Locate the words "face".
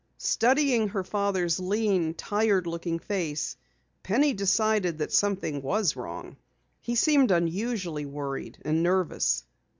2.97-3.55